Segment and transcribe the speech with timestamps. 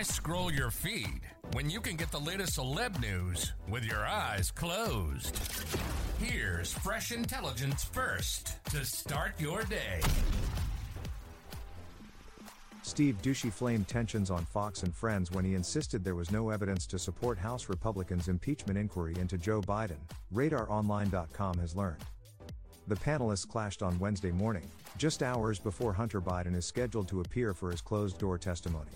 [0.00, 1.20] Why scroll your feed
[1.52, 5.38] when you can get the latest celeb news with your eyes closed?
[6.18, 10.00] Here's fresh intelligence first to start your day.
[12.80, 16.86] Steve Doocy flamed tensions on Fox and Friends when he insisted there was no evidence
[16.86, 19.98] to support House Republicans' impeachment inquiry into Joe Biden,
[20.32, 22.02] RadarOnline.com has learned.
[22.88, 27.52] The panelists clashed on Wednesday morning, just hours before Hunter Biden is scheduled to appear
[27.52, 28.88] for his closed door testimony.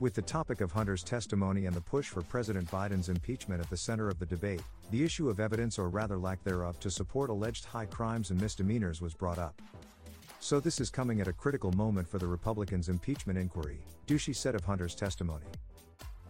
[0.00, 3.76] With the topic of Hunter's testimony and the push for President Biden's impeachment at the
[3.76, 7.66] center of the debate, the issue of evidence or rather lack thereof to support alleged
[7.66, 9.60] high crimes and misdemeanors was brought up.
[10.40, 14.54] So this is coming at a critical moment for the Republicans' impeachment inquiry, Doocy said
[14.54, 15.44] of Hunter's testimony.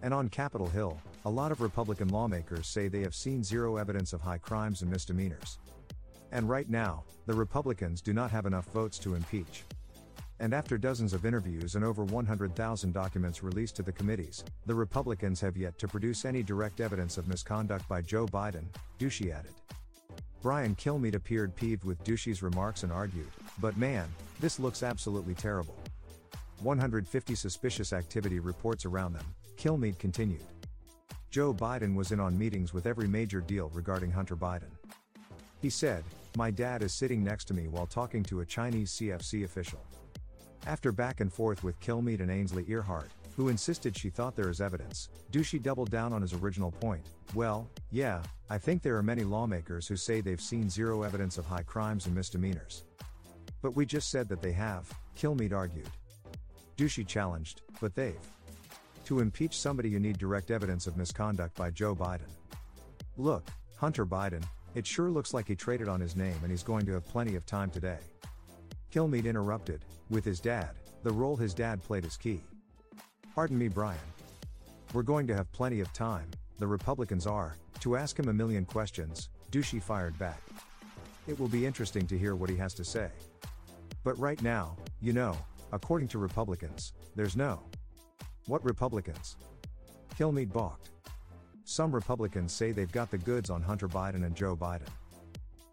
[0.03, 4.13] And on Capitol Hill, a lot of Republican lawmakers say they have seen zero evidence
[4.13, 5.59] of high crimes and misdemeanors.
[6.33, 9.63] And right now, the Republicans do not have enough votes to impeach.
[10.41, 15.39] And after dozens of interviews and over 100,000 documents released to the committees, the Republicans
[15.43, 18.65] have yet to produce any direct evidence of misconduct by Joe Biden,
[18.99, 19.53] Doocy added.
[20.43, 23.29] Brian Kilmeade appeared peeved with Doocy's remarks and argued,
[23.61, 24.09] but man,
[24.41, 25.77] this looks absolutely terrible.
[26.63, 29.27] 150 suspicious activity reports around them,
[29.59, 30.41] Kilmeade continued.
[31.31, 34.73] Joe Biden was in on meetings with every major deal regarding Hunter Biden.
[35.61, 36.03] He said,
[36.35, 39.81] My dad is sitting next to me while talking to a Chinese CFC official.
[40.67, 44.61] After back and forth with Kilmeade and Ainsley Earhardt, who insisted she thought there is
[44.61, 47.03] evidence, Doocy doubled down on his original point.
[47.35, 51.47] Well, yeah, I think there are many lawmakers who say they've seen zero evidence of
[51.47, 52.85] high crimes and misdemeanors.
[53.63, 55.89] But we just said that they have, Kilmeade argued.
[56.77, 58.15] Doocy challenged, but they've.
[59.07, 62.31] To impeach somebody, you need direct evidence of misconduct by Joe Biden.
[63.17, 64.45] Look, Hunter Biden,
[64.75, 67.35] it sure looks like he traded on his name and he's going to have plenty
[67.35, 67.99] of time today.
[68.93, 70.71] Kilmeade interrupted, with his dad,
[71.03, 72.41] the role his dad played is key.
[73.35, 73.99] Pardon me, Brian.
[74.93, 76.29] We're going to have plenty of time,
[76.59, 80.43] the Republicans are, to ask him a million questions, Doocy fired back.
[81.27, 83.09] It will be interesting to hear what he has to say.
[84.03, 85.37] But right now, you know,
[85.73, 87.63] according to Republicans, there's no.
[88.47, 89.37] What Republicans?
[90.19, 90.91] Kilmeade balked.
[91.65, 94.89] Some Republicans say they've got the goods on Hunter Biden and Joe Biden.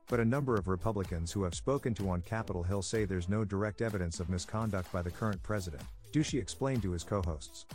[0.09, 3.43] But a number of Republicans who have spoken to on Capitol Hill say there's no
[3.43, 7.65] direct evidence of misconduct by the current president, Doocy explained to his co hosts.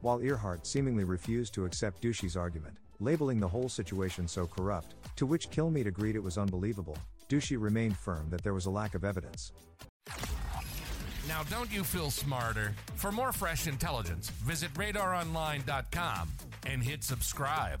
[0.00, 5.26] While Earhardt seemingly refused to accept Doocy's argument, labeling the whole situation so corrupt, to
[5.26, 6.98] which Kilmeade agreed it was unbelievable,
[7.28, 9.52] Doocy remained firm that there was a lack of evidence.
[11.28, 12.74] Now, don't you feel smarter?
[12.96, 16.28] For more fresh intelligence, visit radaronline.com
[16.66, 17.80] and hit subscribe.